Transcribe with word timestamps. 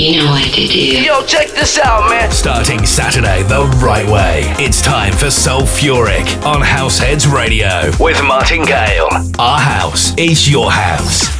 You 0.00 0.16
know 0.16 0.30
what 0.30 0.44
to 0.54 0.66
do. 0.66 1.02
Yo, 1.02 1.22
check 1.26 1.48
this 1.48 1.78
out, 1.78 2.08
man. 2.08 2.30
Starting 2.30 2.86
Saturday 2.86 3.42
the 3.42 3.66
right 3.84 4.10
way. 4.10 4.44
It's 4.58 4.80
time 4.80 5.12
for 5.12 5.26
Sulfuric 5.26 6.42
on 6.42 6.62
Househeads 6.62 7.30
Radio 7.30 7.90
with 8.02 8.18
Martin 8.24 8.64
Gale. 8.64 9.10
Our 9.38 9.58
house 9.58 10.16
is 10.16 10.50
your 10.50 10.70
house. 10.70 11.39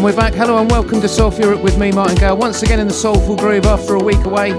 And 0.00 0.06
we're 0.06 0.16
back. 0.16 0.32
Hello 0.32 0.56
and 0.56 0.70
welcome 0.70 1.02
to 1.02 1.08
Soul 1.08 1.30
Europe 1.34 1.62
with 1.62 1.76
me, 1.76 1.92
Martin 1.92 2.16
Gale. 2.16 2.34
Once 2.34 2.62
again 2.62 2.80
in 2.80 2.88
the 2.88 2.94
soulful 2.94 3.36
groove 3.36 3.66
after 3.66 3.96
a 3.96 4.02
week 4.02 4.24
away. 4.24 4.52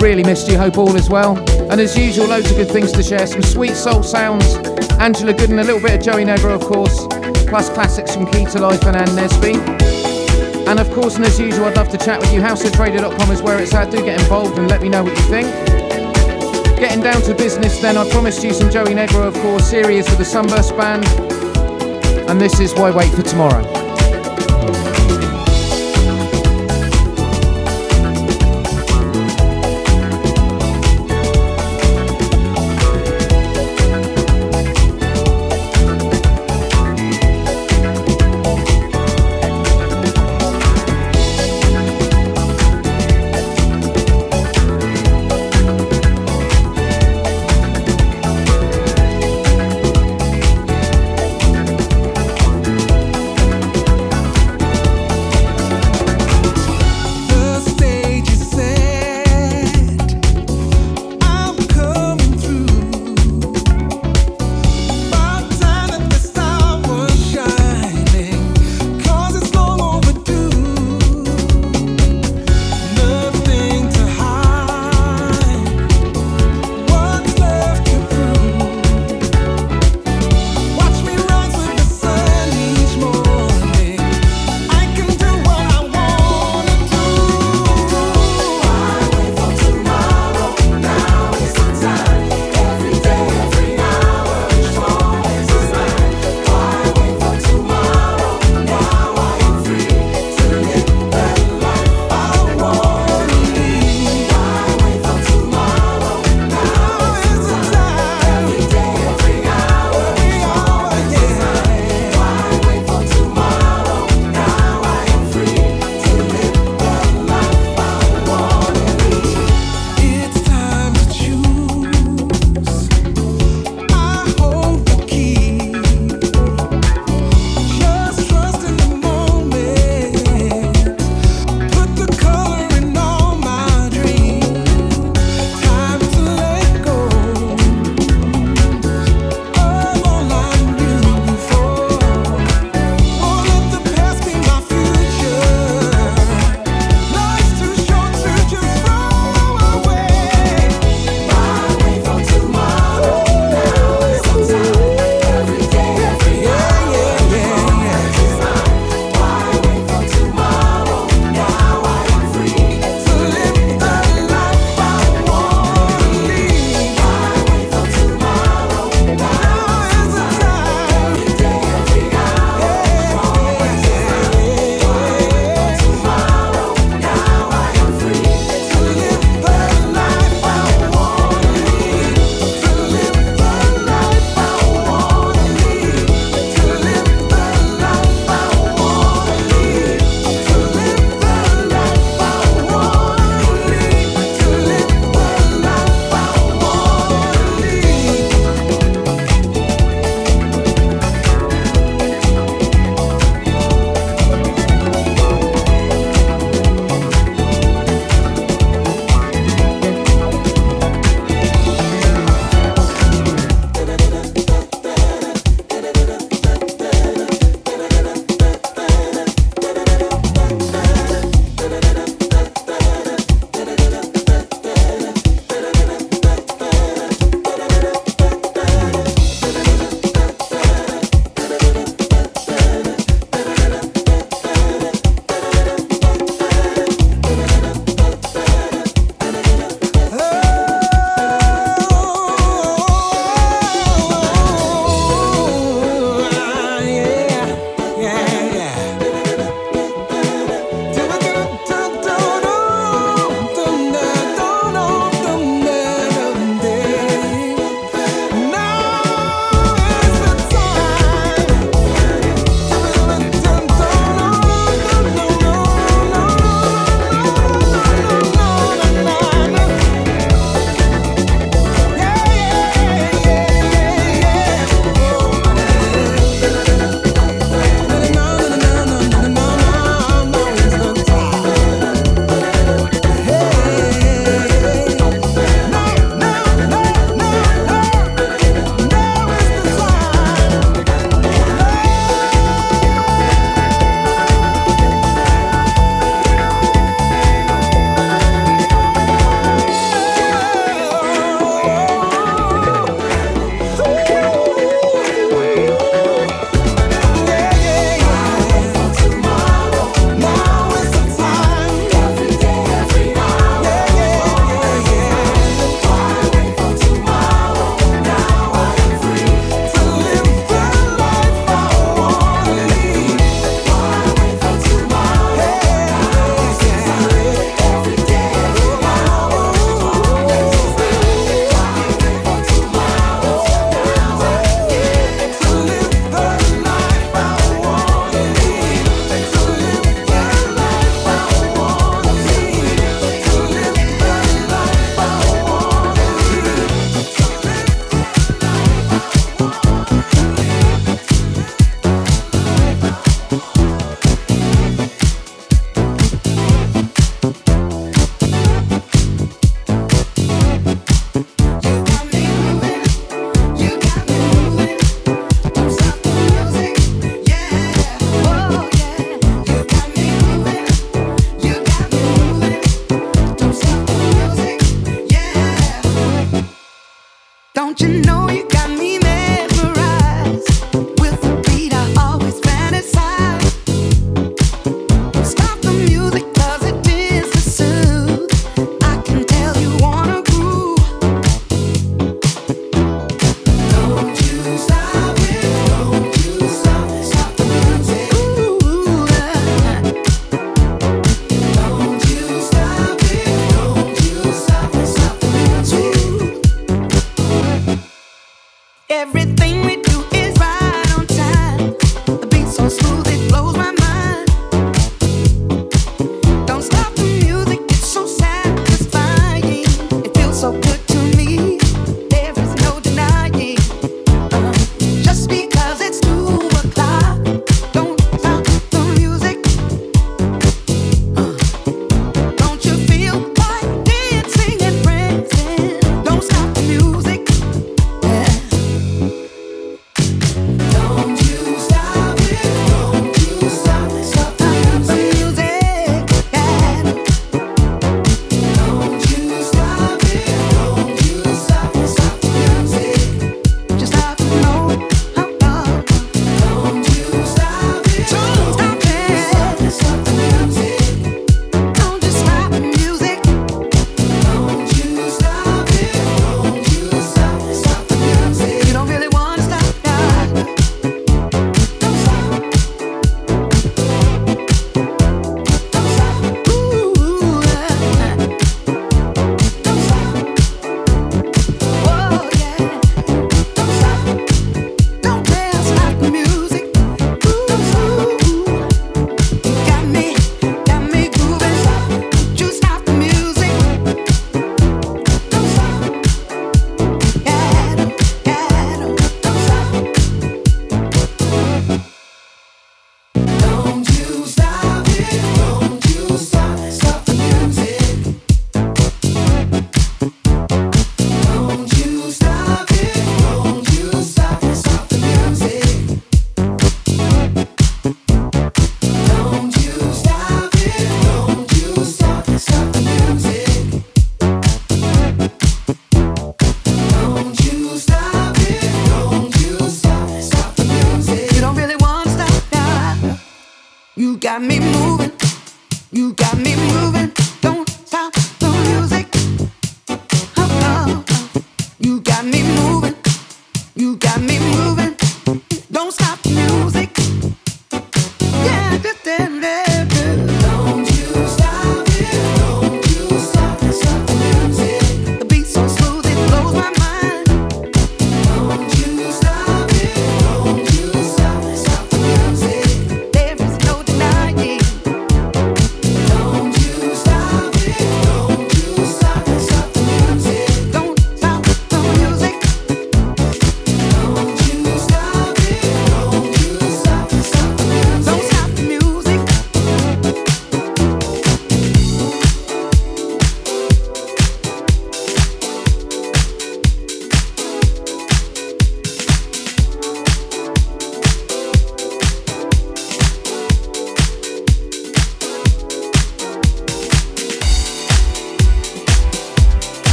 Really 0.00 0.24
missed 0.24 0.48
you. 0.48 0.58
Hope 0.58 0.78
all 0.78 0.96
is 0.96 1.08
well. 1.08 1.38
And 1.70 1.80
as 1.80 1.96
usual, 1.96 2.26
loads 2.26 2.50
of 2.50 2.56
good 2.56 2.72
things 2.72 2.90
to 2.90 3.02
share. 3.04 3.24
Some 3.28 3.42
sweet 3.42 3.76
soul 3.76 4.02
sounds. 4.02 4.44
Angela 4.98 5.32
Gooden, 5.32 5.60
a 5.60 5.62
little 5.62 5.80
bit 5.80 5.94
of 5.94 6.02
Joey 6.02 6.24
Negro, 6.24 6.56
of 6.56 6.62
course. 6.62 7.06
Plus 7.46 7.70
classics 7.70 8.16
from 8.16 8.26
Key 8.32 8.46
to 8.46 8.58
Life 8.58 8.82
and 8.82 8.96
Ann 8.96 9.06
Nesby. 9.10 10.66
And 10.66 10.80
of 10.80 10.90
course, 10.90 11.14
and 11.14 11.24
as 11.24 11.38
usual, 11.38 11.66
I'd 11.66 11.76
love 11.76 11.90
to 11.90 11.98
chat 11.98 12.18
with 12.18 12.32
you. 12.32 12.40
HouseOfTrader.com 12.40 13.30
is 13.30 13.42
where 13.42 13.62
it's 13.62 13.72
at. 13.72 13.92
Do 13.92 14.04
get 14.04 14.20
involved 14.20 14.58
and 14.58 14.66
let 14.66 14.82
me 14.82 14.88
know 14.88 15.04
what 15.04 15.16
you 15.16 15.24
think. 15.26 15.46
Getting 16.80 17.00
down 17.00 17.22
to 17.22 17.34
business 17.36 17.80
then, 17.80 17.96
I 17.96 18.10
promised 18.10 18.42
you 18.42 18.52
some 18.52 18.68
Joey 18.72 18.94
Negro, 18.94 19.28
of 19.28 19.34
course. 19.34 19.70
Series 19.70 20.10
with 20.10 20.18
the 20.18 20.24
Sunburst 20.24 20.76
Band. 20.76 21.04
And 22.28 22.40
this 22.40 22.58
is 22.58 22.74
Why 22.74 22.90
Wait 22.90 23.14
for 23.14 23.22
Tomorrow. 23.22 23.79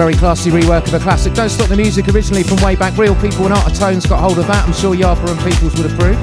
Very 0.00 0.14
classy 0.14 0.50
rework 0.50 0.86
of 0.86 0.94
a 0.94 0.98
classic. 0.98 1.34
Don't 1.34 1.50
Stop 1.50 1.68
the 1.68 1.76
Music, 1.76 2.08
originally 2.08 2.42
from 2.42 2.56
way 2.64 2.74
back. 2.74 2.96
Reel 2.96 3.14
People 3.16 3.44
and 3.44 3.52
Art 3.52 3.70
of 3.70 3.78
Tones 3.78 4.06
got 4.06 4.18
hold 4.18 4.38
of 4.38 4.46
that. 4.46 4.66
I'm 4.66 4.72
sure 4.72 4.96
Yarbrough 4.96 5.32
and 5.32 5.40
Peoples 5.40 5.76
would 5.76 5.92
approve. 5.92 6.16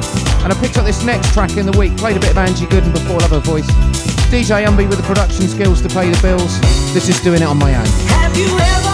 And 0.43 0.51
I 0.51 0.59
picked 0.59 0.79
up 0.79 0.85
this 0.85 1.03
next 1.03 1.31
track 1.31 1.57
in 1.57 1.67
the 1.67 1.77
week, 1.77 1.95
played 1.95 2.17
a 2.17 2.19
bit 2.19 2.31
of 2.31 2.39
Angie 2.39 2.65
Gooden 2.65 2.91
before 2.91 3.19
Love 3.19 3.29
Her 3.29 3.39
Voice. 3.39 3.69
DJ 4.31 4.65
Umby 4.65 4.89
with 4.89 4.97
the 4.97 5.05
production 5.05 5.47
skills 5.47 5.79
to 5.83 5.89
pay 5.89 6.09
the 6.09 6.19
bills. 6.23 6.59
This 6.95 7.07
is 7.07 7.21
doing 7.21 7.43
it 7.43 7.45
on 7.45 7.59
my 7.59 7.75
own. 7.75 8.86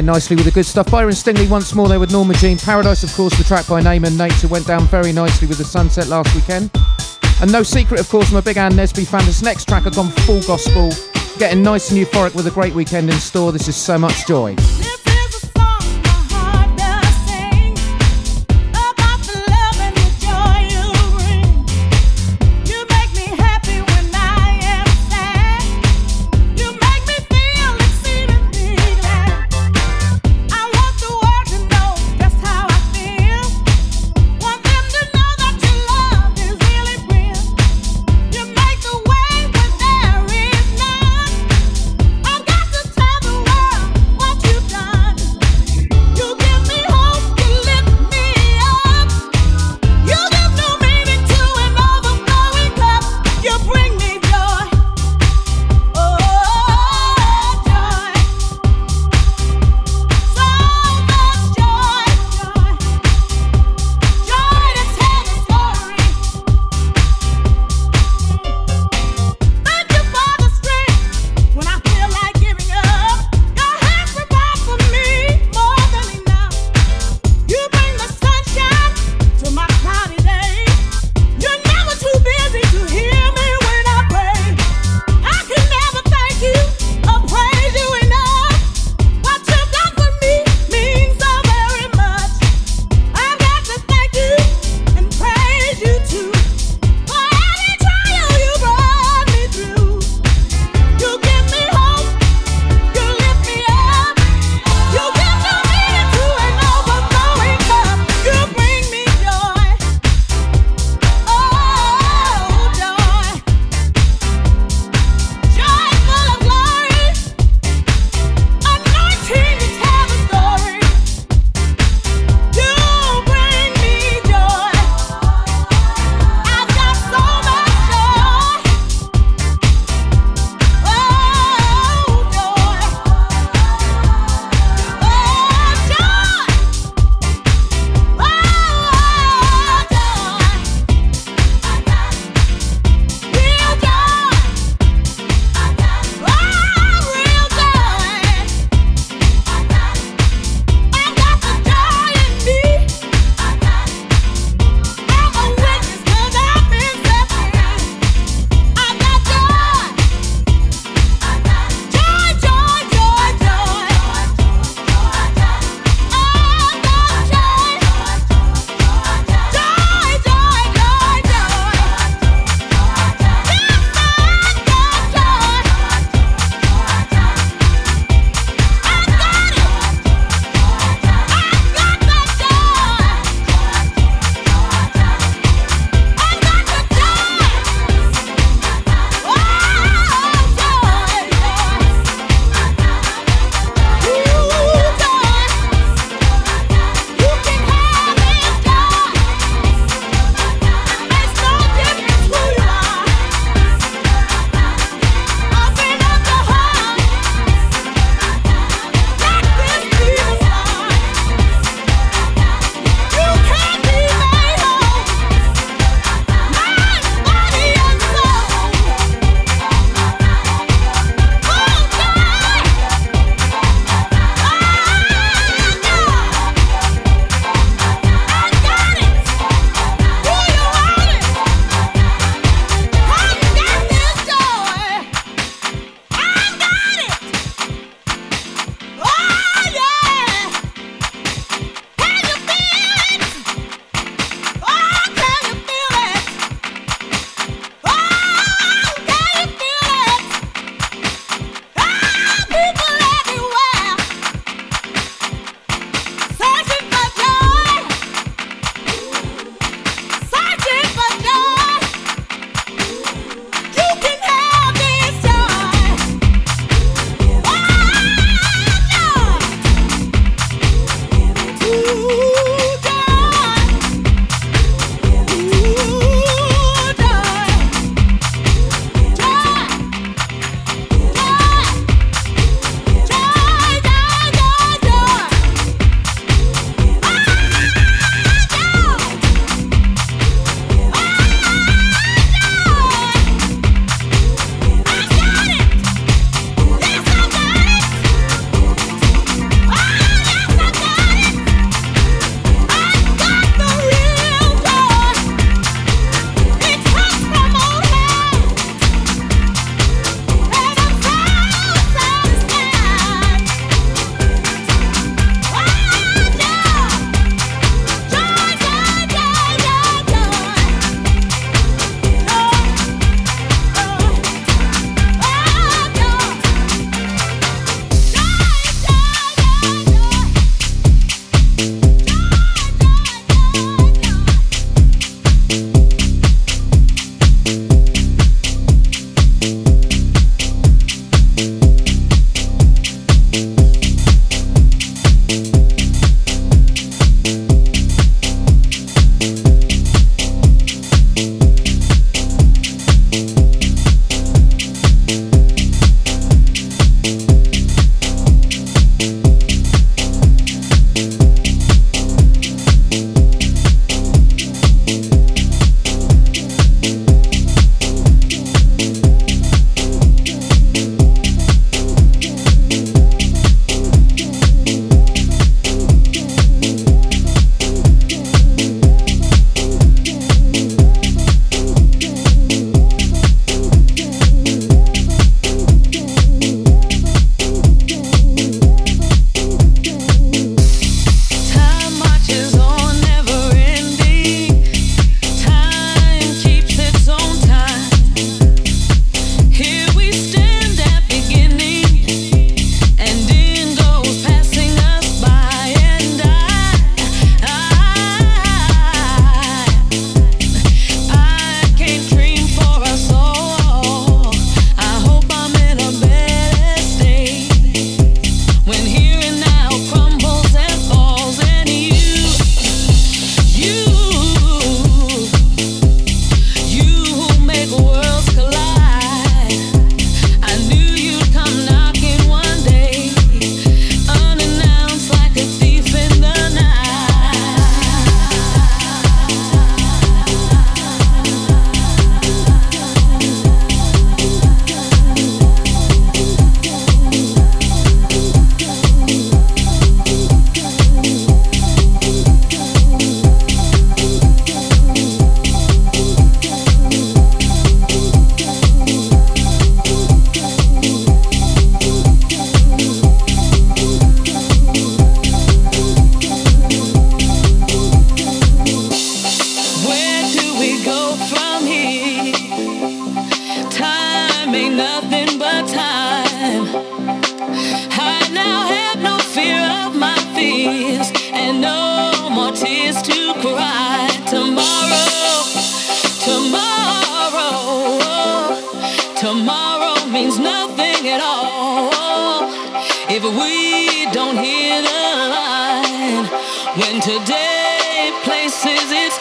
In 0.00 0.06
nicely 0.06 0.34
with 0.34 0.46
the 0.46 0.50
good 0.50 0.66
stuff. 0.66 0.90
Byron 0.90 1.12
Stingley 1.12 1.48
once 1.48 1.74
more 1.74 1.86
there 1.86 2.00
with 2.00 2.10
Norma 2.10 2.34
Jean. 2.34 2.56
Paradise, 2.56 3.04
of 3.04 3.12
course, 3.14 3.36
the 3.36 3.44
track 3.44 3.68
by 3.68 3.80
name 3.80 4.04
and 4.04 4.18
nature 4.18 4.48
went 4.48 4.66
down 4.66 4.86
very 4.86 5.12
nicely 5.12 5.46
with 5.46 5.58
the 5.58 5.64
sunset 5.64 6.08
last 6.08 6.34
weekend. 6.34 6.70
And 7.40 7.52
no 7.52 7.62
secret, 7.62 8.00
of 8.00 8.08
course, 8.08 8.30
I'm 8.30 8.36
a 8.36 8.42
big 8.42 8.56
Ann 8.56 8.72
Nesby 8.72 9.06
fan. 9.06 9.24
This 9.26 9.42
next 9.42 9.68
track 9.68 9.86
I've 9.86 9.94
gone 9.94 10.08
full 10.08 10.42
gospel, 10.42 10.90
getting 11.38 11.62
nice 11.62 11.90
and 11.90 12.00
euphoric 12.00 12.34
with 12.34 12.46
a 12.46 12.50
great 12.50 12.74
weekend 12.74 13.10
in 13.10 13.16
store. 13.16 13.52
This 13.52 13.68
is 13.68 13.76
so 13.76 13.98
much 13.98 14.26
joy. 14.26 14.56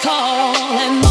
Time 0.09 1.01
to 1.01 1.08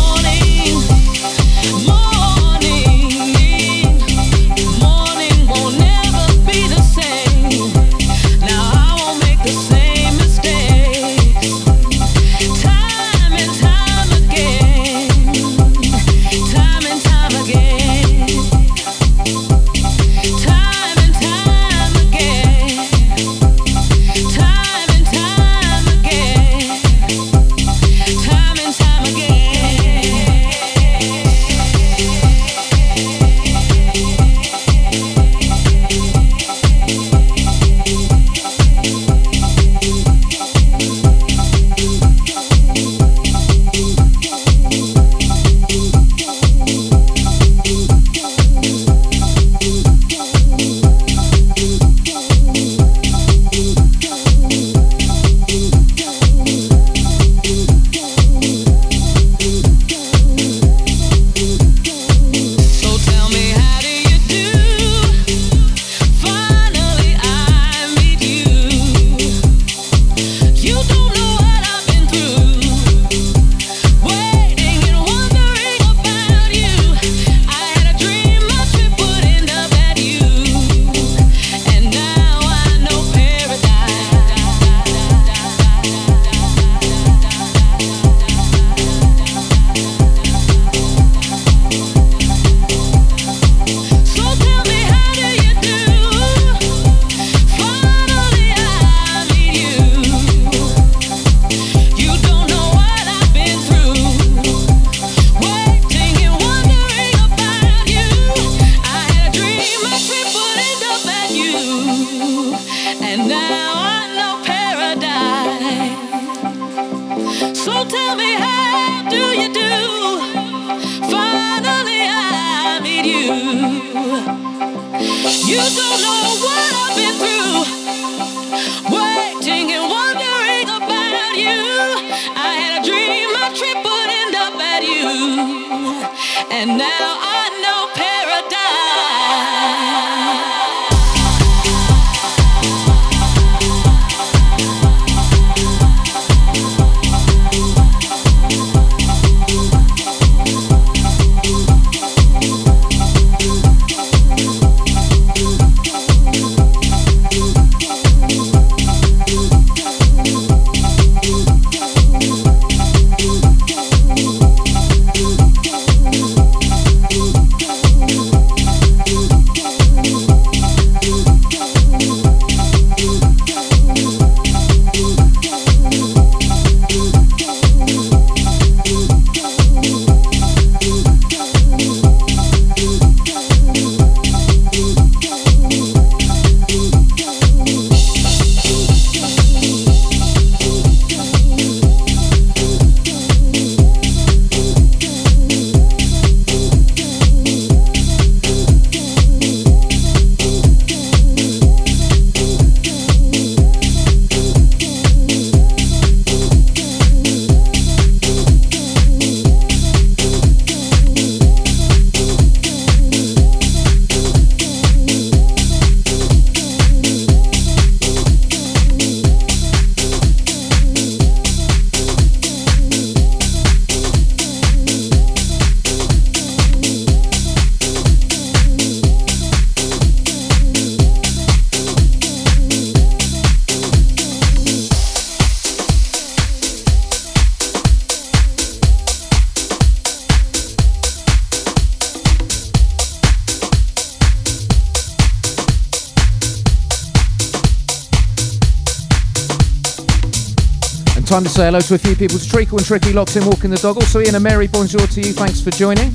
say 251.59 251.65
hello 251.65 251.81
to 251.81 251.95
a 251.95 251.99
few 251.99 252.15
people. 252.15 252.39
Treacle 252.39 252.79
and 252.79 252.87
Tricky 252.87 253.13
locks 253.13 253.35
in 253.35 253.45
walking 253.45 253.71
the 253.71 253.79
dog. 253.79 253.97
Also, 253.97 254.21
Ian 254.21 254.37
and 254.37 254.45
Mary, 254.45 254.69
bonjour 254.69 255.05
to 255.05 255.21
you. 255.21 255.33
Thanks 255.33 255.61
for 255.61 255.73
joining. 255.73 256.13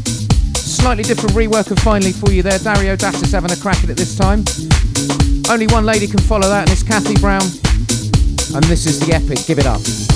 Slightly 0.56 1.04
different 1.04 1.36
rework 1.36 1.70
of 1.70 1.80
Finally 1.80 2.14
for 2.14 2.32
you 2.32 2.42
there. 2.42 2.58
Dario 2.60 2.96
D'Attis 2.96 3.34
having 3.34 3.52
a 3.52 3.58
crack 3.58 3.84
at 3.84 3.90
it 3.90 3.98
this 3.98 4.16
time. 4.18 4.46
Only 5.50 5.68
one 5.68 5.86
lady 5.86 6.08
can 6.08 6.22
follow 6.22 6.48
that, 6.48 6.62
and 6.62 6.72
it's 6.72 6.82
Kathy 6.82 7.16
Brown. 7.16 7.44
And 8.56 8.64
this 8.72 8.86
is 8.86 9.02
the 9.02 9.12
epic. 9.14 9.46
Give 9.46 9.60
it 9.60 9.66
up. 9.66 10.13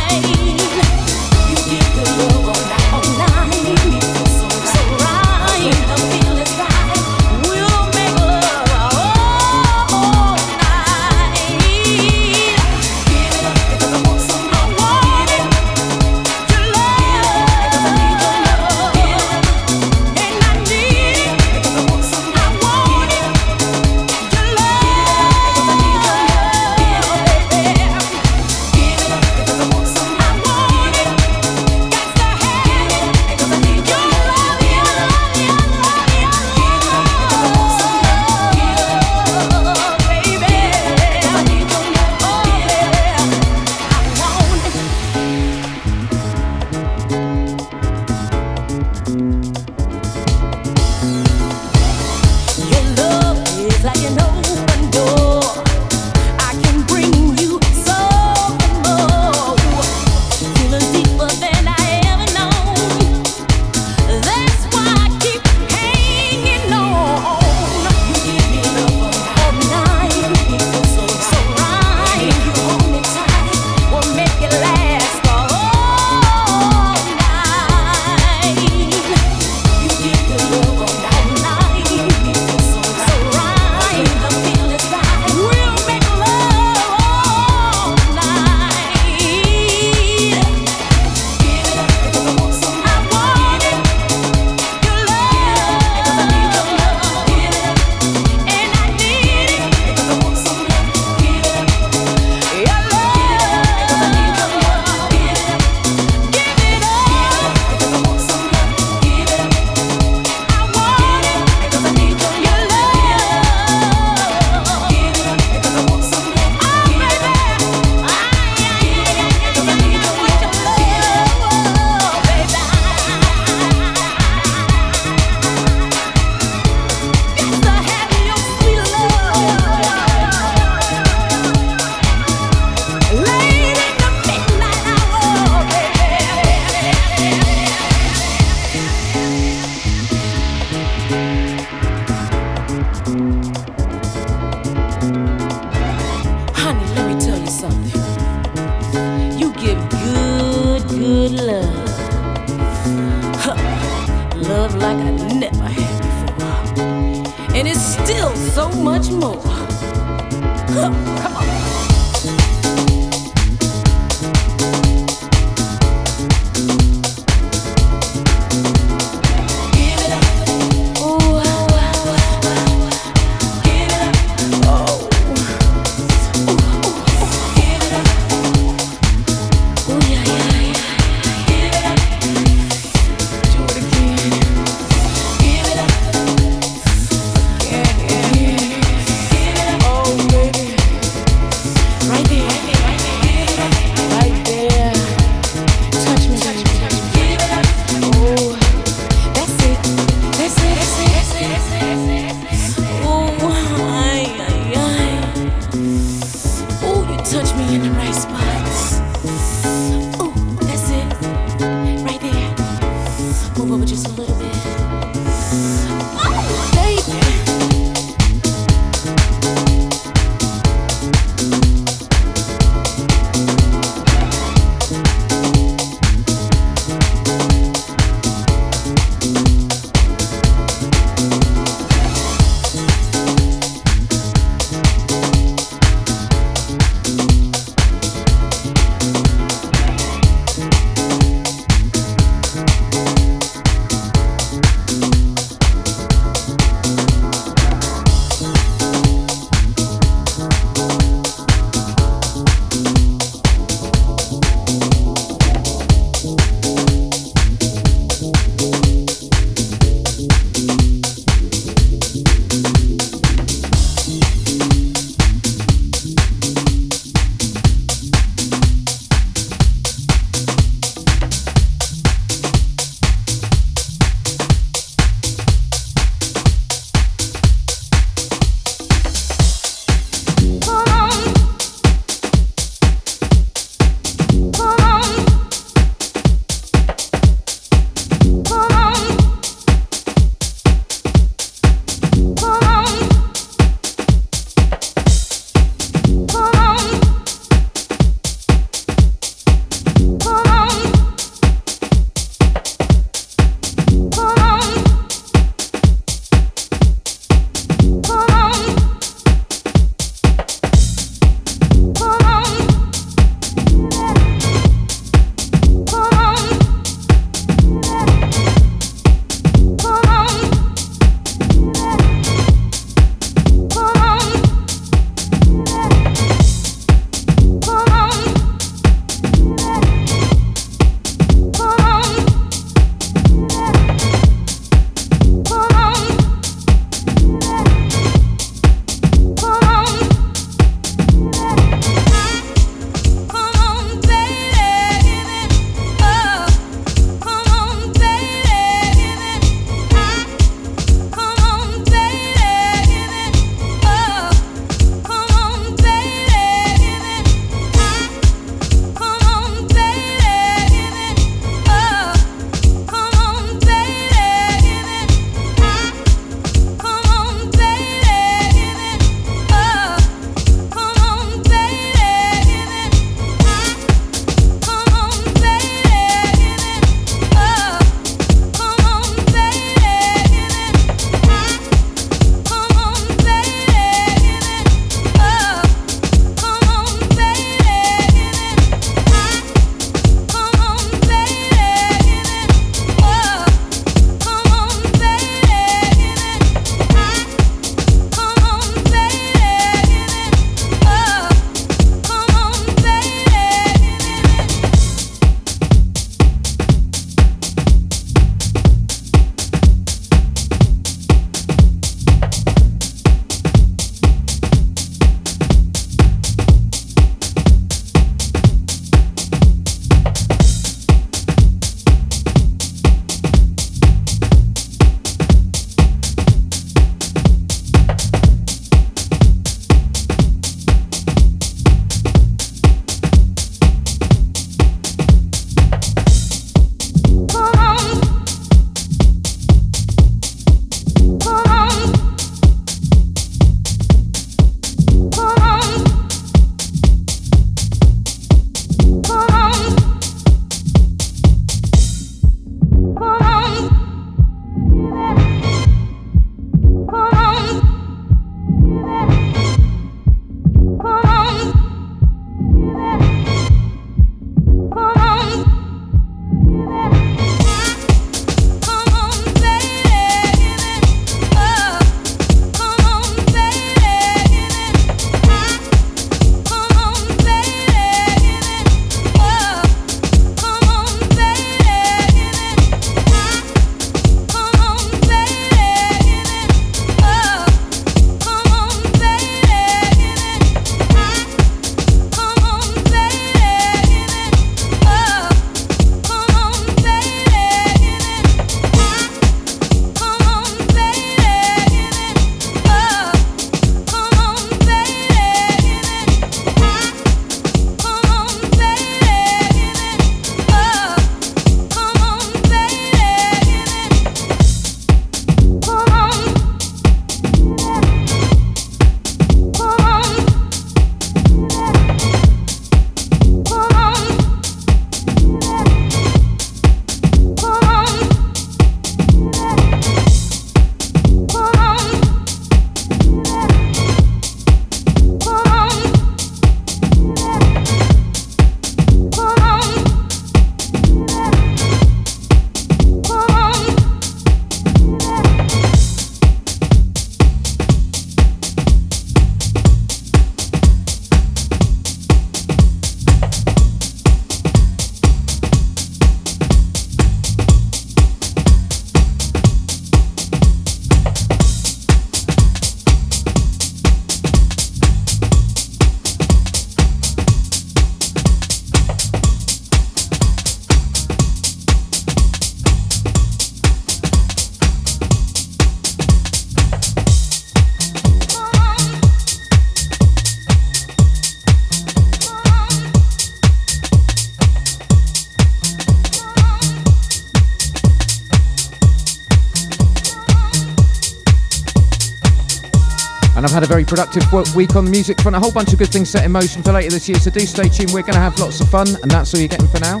Productive 593.94 594.56
week 594.56 594.74
on 594.74 594.84
the 594.84 594.90
music 594.90 595.20
front. 595.20 595.36
A 595.36 595.38
whole 595.38 595.52
bunch 595.52 595.72
of 595.72 595.78
good 595.78 595.88
things 595.88 596.10
set 596.10 596.24
in 596.24 596.32
motion 596.32 596.64
for 596.64 596.72
later 596.72 596.90
this 596.90 597.08
year, 597.08 597.16
so 597.16 597.30
do 597.30 597.38
stay 597.40 597.68
tuned. 597.68 597.92
We're 597.92 598.02
going 598.02 598.14
to 598.14 598.20
have 598.20 598.36
lots 598.40 598.60
of 598.60 598.68
fun, 598.68 598.88
and 598.88 599.08
that's 599.08 599.32
all 599.32 599.38
you're 599.40 599.48
getting 599.48 599.68
for 599.68 599.78
now. 599.78 600.00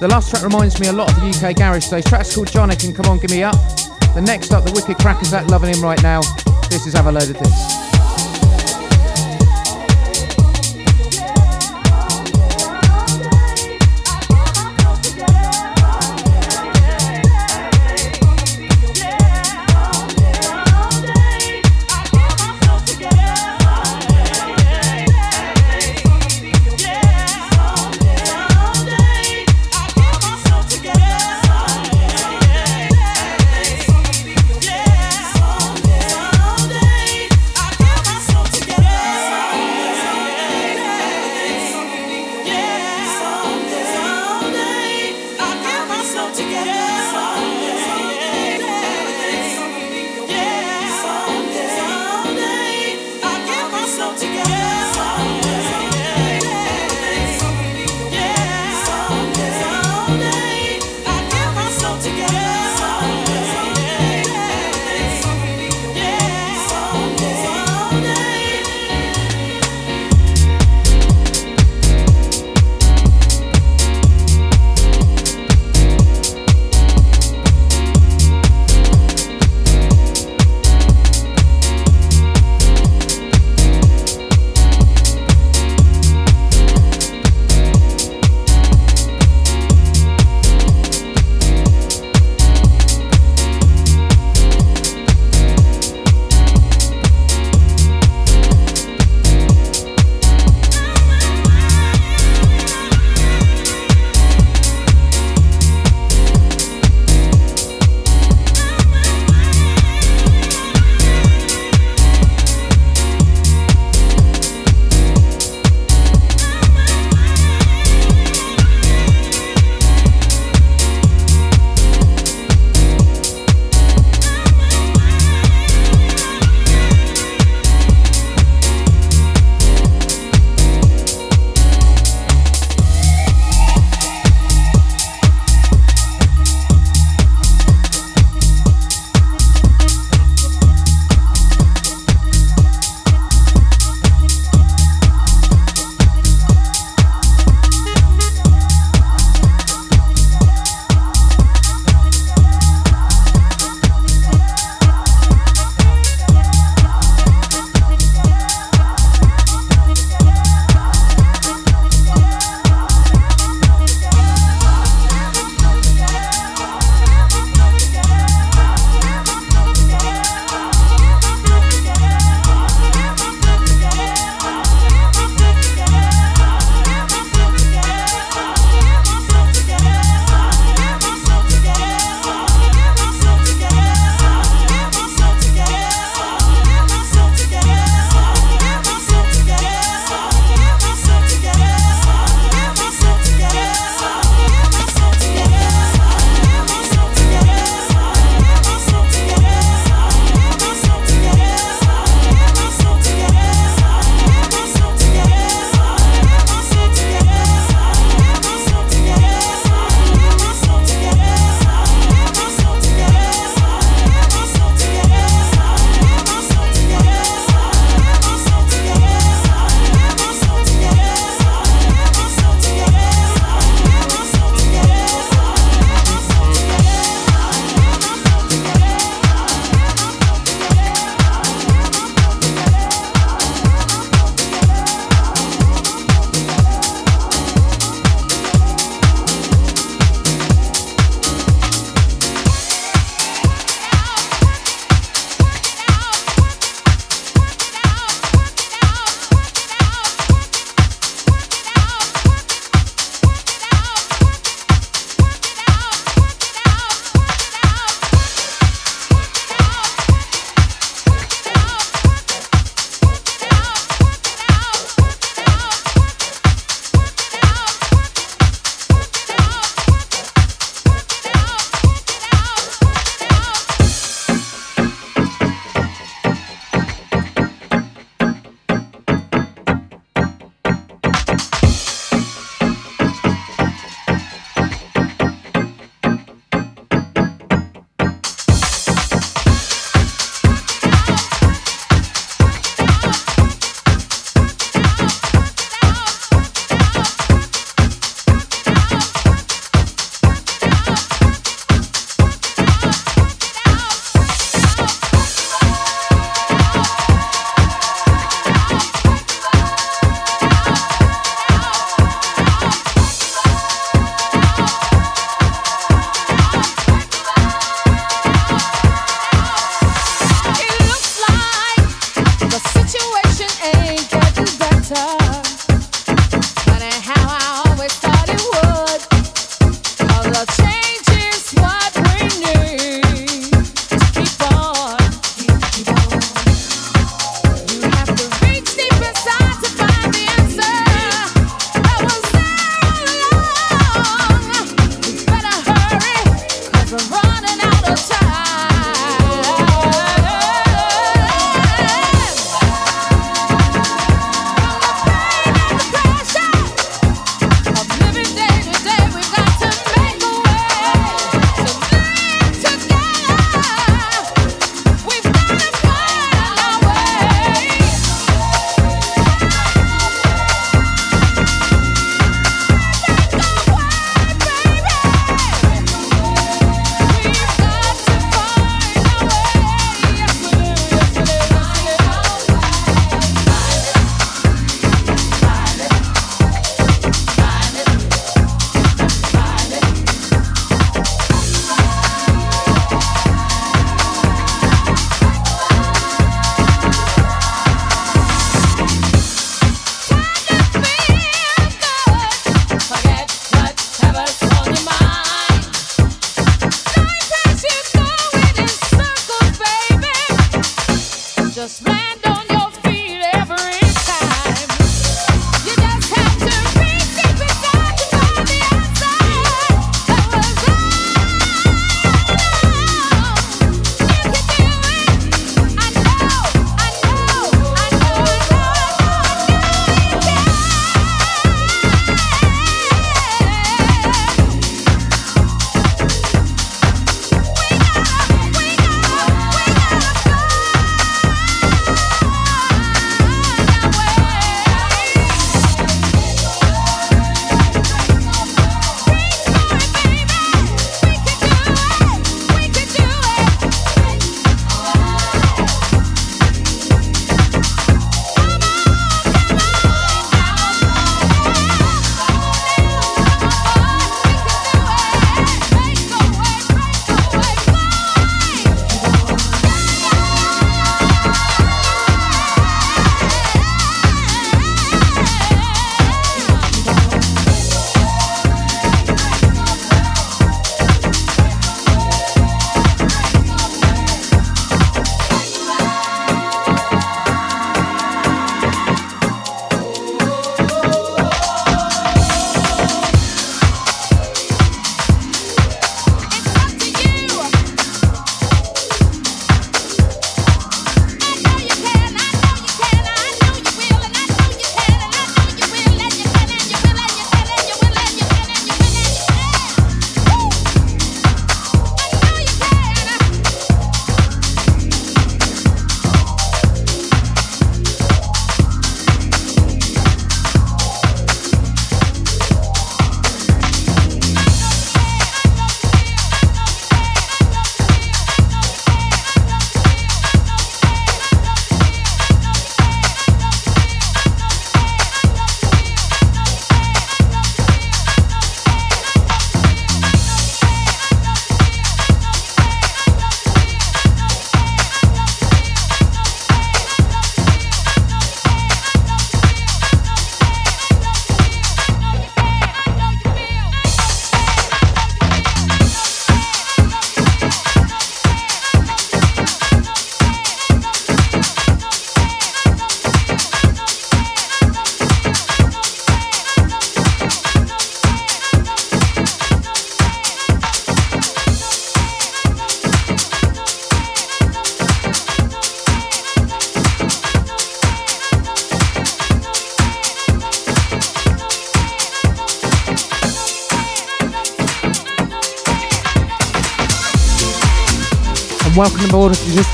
The 0.00 0.08
last 0.08 0.30
track 0.30 0.42
reminds 0.42 0.80
me 0.80 0.88
a 0.88 0.92
lot 0.92 1.08
of 1.12 1.20
the 1.20 1.28
UK 1.28 1.54
Garage 1.54 1.86
Days. 1.86 2.04
Track's 2.04 2.34
called 2.34 2.50
Jonic 2.50 2.82
and 2.82 2.96
Come 2.96 3.06
On 3.06 3.18
Give 3.18 3.30
Me 3.30 3.44
Up. 3.44 3.54
The 4.14 4.22
next 4.22 4.52
up, 4.52 4.64
the 4.64 4.72
Wicked 4.72 4.98
Crackers 4.98 5.30
that 5.30 5.48
loving 5.48 5.72
him 5.72 5.80
right 5.80 6.02
now. 6.02 6.22
This 6.70 6.86
is 6.88 6.94
Have 6.94 7.06
a 7.06 7.12
Load 7.12 7.30
of 7.30 7.38
This. 7.38 7.87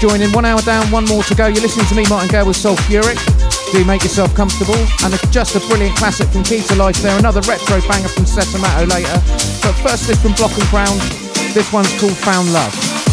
Joining. 0.05 0.31
One 0.33 0.45
hour 0.45 0.61
down, 0.61 0.91
one 0.91 1.07
more 1.07 1.23
to 1.23 1.35
go. 1.35 1.47
You're 1.47 1.63
listening 1.63 1.87
to 1.87 1.95
me, 1.95 2.05
Martin 2.11 2.29
Gale, 2.29 2.47
with 2.47 2.59
Sulfuric. 2.59 3.17
Do 3.73 3.83
make 3.87 4.03
yourself 4.03 4.35
comfortable. 4.35 4.77
And 5.03 5.15
just 5.33 5.57
a 5.57 5.61
brilliant 5.61 5.97
classic 5.97 6.29
from 6.29 6.43
to 6.43 6.75
Life 6.75 7.01
there. 7.01 7.19
Another 7.19 7.41
retro 7.49 7.81
banger 7.89 8.09
from 8.09 8.25
Sessomatto 8.25 8.87
later. 8.87 9.15
But 9.63 9.73
first, 9.81 10.07
this 10.07 10.21
from 10.21 10.35
Block 10.35 10.53
and 10.53 10.65
Crown. 10.65 10.99
This 11.55 11.73
one's 11.73 11.89
called 11.99 12.19
Found 12.19 12.53
Love. 12.53 13.04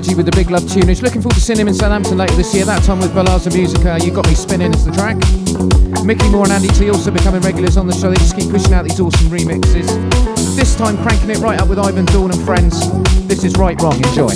With 0.00 0.24
the 0.24 0.32
Big 0.32 0.50
Love 0.50 0.62
tunage. 0.62 1.02
Looking 1.02 1.20
forward 1.20 1.34
to 1.34 1.40
seeing 1.42 1.58
him 1.58 1.68
in 1.68 1.74
Southampton 1.74 2.16
later 2.16 2.34
this 2.34 2.54
year, 2.54 2.64
that 2.64 2.82
time 2.84 3.00
with 3.00 3.12
Balaza 3.12 3.54
Musica. 3.54 3.92
Uh, 3.92 3.96
you 3.98 4.10
Got 4.10 4.26
Me 4.28 4.34
Spinning 4.34 4.72
is 4.72 4.82
the 4.86 4.90
track. 4.90 5.16
Micky 6.06 6.26
More 6.30 6.44
and 6.44 6.52
Andy 6.52 6.68
Tee 6.68 6.88
also 6.88 7.10
becoming 7.10 7.42
regulars 7.42 7.76
on 7.76 7.86
the 7.86 7.92
show. 7.92 8.08
They 8.08 8.16
just 8.16 8.34
keep 8.34 8.50
pushing 8.50 8.72
out 8.72 8.84
these 8.84 8.98
awesome 8.98 9.28
remixes. 9.28 9.86
This 10.56 10.74
time 10.74 10.96
cranking 11.02 11.28
it 11.28 11.38
right 11.38 11.60
up 11.60 11.68
with 11.68 11.78
Ivan 11.78 12.06
Dawn 12.06 12.30
and 12.30 12.42
friends. 12.44 12.90
This 13.28 13.44
is 13.44 13.54
Right 13.56 13.78
Wrong. 13.82 13.96
Enjoy. 13.96 14.32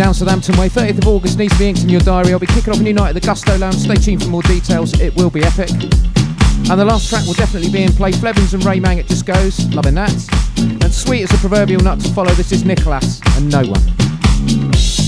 Down 0.00 0.14
Southampton 0.14 0.56
Way. 0.56 0.68
30th 0.68 0.98
of 0.98 1.06
August 1.06 1.38
needs 1.38 1.52
to 1.52 1.58
be 1.58 1.68
inked 1.68 1.82
in 1.82 1.88
your 1.88 2.00
diary. 2.00 2.32
I'll 2.32 2.38
be 2.38 2.46
kicking 2.46 2.72
off 2.72 2.80
a 2.80 2.82
new 2.82 2.92
night 2.92 3.10
at 3.10 3.14
the 3.14 3.20
Gusto 3.20 3.56
Lounge. 3.58 3.76
Stay 3.76 3.94
tuned 3.96 4.22
for 4.22 4.28
more 4.28 4.42
details. 4.42 4.98
It 5.00 5.14
will 5.16 5.30
be 5.30 5.42
epic. 5.42 5.70
And 5.70 6.78
the 6.78 6.84
last 6.84 7.08
track 7.08 7.26
will 7.26 7.34
definitely 7.34 7.70
be 7.70 7.82
in 7.82 7.92
play. 7.92 8.12
Flevins 8.12 8.54
and 8.54 8.64
Ray 8.64 8.80
Mang, 8.80 8.98
it 8.98 9.06
just 9.06 9.26
goes. 9.26 9.66
Loving 9.74 9.94
that. 9.94 10.12
And 10.58 10.92
sweet 10.92 11.22
as 11.22 11.32
a 11.32 11.38
proverbial 11.38 11.80
nut 11.82 12.00
to 12.00 12.12
follow, 12.12 12.32
this 12.32 12.52
is 12.52 12.64
Nicholas 12.64 13.20
and 13.36 13.50
No 13.50 13.62
One. 13.62 14.99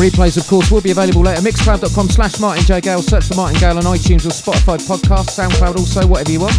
Replays, 0.00 0.38
of 0.38 0.46
course, 0.46 0.70
will 0.70 0.80
be 0.80 0.92
available 0.92 1.20
later. 1.20 1.42
Mixcloud.com 1.42 2.08
slash 2.08 2.40
Martin 2.40 2.64
J. 2.64 2.80
Gale. 2.80 3.02
Search 3.02 3.26
for 3.28 3.34
Martin 3.34 3.60
Gale 3.60 3.76
on 3.76 3.84
iTunes 3.84 4.24
or 4.24 4.30
Spotify 4.30 4.78
podcast, 4.78 5.28
SoundCloud 5.36 5.76
also, 5.76 6.06
whatever 6.06 6.32
you 6.32 6.40
want. 6.40 6.56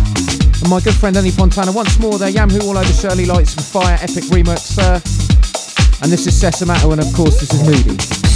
And 0.62 0.70
my 0.70 0.80
good 0.80 0.94
friend 0.94 1.18
Annie 1.18 1.32
Fontana, 1.32 1.72
once 1.72 1.98
more 1.98 2.20
there, 2.20 2.32
Yamhoo 2.32 2.62
all 2.66 2.78
over 2.78 2.94
Shirley 2.94 3.26
Lights 3.26 3.56
and 3.56 3.66
Fire, 3.66 3.98
Epic 4.00 4.26
Remix. 4.26 4.78
Uh, 4.78 5.02
and 6.04 6.12
this 6.12 6.28
is 6.28 6.40
Sessomatto, 6.40 6.92
and 6.92 7.02
of 7.02 7.12
course, 7.16 7.40
this 7.40 7.52
is 7.52 7.64
Moody. 7.66 8.31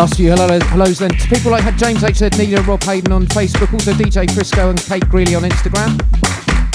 Last 0.00 0.16
few 0.16 0.30
hello, 0.30 0.58
hellos 0.58 0.98
then 0.98 1.10
to 1.10 1.28
people 1.28 1.50
like 1.50 1.76
James 1.76 2.02
H. 2.02 2.16
said, 2.16 2.38
Nina, 2.38 2.62
Rob 2.62 2.82
Hayden 2.84 3.12
on 3.12 3.26
Facebook, 3.26 3.70
also 3.74 3.92
DJ 3.92 4.32
Frisco 4.32 4.70
and 4.70 4.80
Kate 4.80 5.06
Greeley 5.10 5.34
on 5.34 5.42
Instagram. 5.42 5.98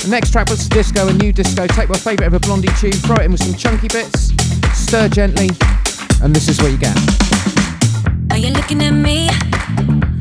The 0.03 0.09
next 0.11 0.31
track 0.31 0.47
was 0.47 0.69
Disco, 0.69 1.07
a 1.07 1.13
new 1.13 1.33
disco. 1.33 1.65
Take 1.65 1.89
my 1.89 1.97
favourite 1.97 2.27
ever 2.27 2.37
Blondie 2.37 2.67
tune, 2.79 2.91
throw 2.91 3.15
it 3.15 3.23
in 3.23 3.31
with 3.31 3.41
some 3.41 3.55
chunky 3.55 3.87
bits, 3.87 4.31
stir 4.77 5.09
gently, 5.09 5.49
and 6.21 6.35
this 6.35 6.47
is 6.47 6.61
what 6.61 6.69
you 6.69 6.77
get. 6.77 6.95
Are 8.29 8.37
you 8.37 8.51
looking 8.53 8.83
at 8.83 8.91
me? 8.91 9.27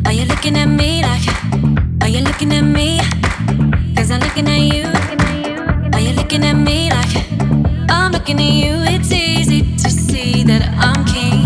Are 0.07 0.13
you 0.15 0.25
looking 0.25 0.57
at 0.57 0.69
me 0.69 1.03
like? 1.03 1.29
Are 2.01 2.09
you 2.09 2.21
looking 2.25 2.55
at 2.55 2.63
me? 2.63 3.01
Cause 3.97 4.11
I'm 4.11 4.21
looking 4.21 4.49
at 4.49 4.63
you. 4.63 4.87
Are 5.93 6.01
you 6.01 6.15
looking 6.15 6.43
at 6.43 6.55
me 6.55 6.89
like? 6.89 7.91
I'm 7.91 8.13
looking 8.13 8.39
at 8.39 8.51
you. 8.51 8.73
It's 8.95 9.13
easy 9.13 9.77
to 9.77 9.91
see 9.91 10.43
that 10.45 10.63
I'm 10.79 11.05
keen. 11.05 11.44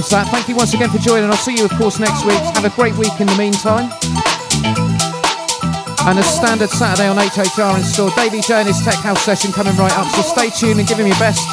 Was 0.00 0.08
that. 0.08 0.28
Thank 0.28 0.48
you 0.48 0.56
once 0.56 0.72
again 0.72 0.88
for 0.88 0.96
joining. 0.96 1.28
I'll 1.28 1.36
see 1.36 1.56
you, 1.56 1.64
of 1.66 1.70
course, 1.72 1.98
next 1.98 2.24
week. 2.24 2.40
Have 2.56 2.64
a 2.64 2.70
great 2.70 2.96
week 2.96 3.12
in 3.20 3.26
the 3.26 3.36
meantime. 3.36 3.92
And 6.08 6.18
a 6.18 6.22
standard 6.22 6.70
Saturday 6.70 7.06
on 7.06 7.16
HHR 7.16 7.76
in 7.76 7.84
store. 7.84 8.10
Davey 8.16 8.40
J 8.40 8.64
and 8.64 8.68
his 8.68 8.80
Tech 8.80 8.96
House 8.96 9.20
session 9.22 9.52
coming 9.52 9.76
right 9.76 9.92
up. 9.98 10.08
So 10.14 10.22
stay 10.22 10.48
tuned 10.48 10.80
and 10.80 10.88
give 10.88 10.98
him 10.98 11.06
your 11.06 11.18
best. 11.18 11.44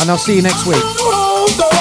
And 0.00 0.08
I'll 0.08 0.18
see 0.18 0.36
you 0.36 0.42
next 0.42 0.64
week. 0.66 1.75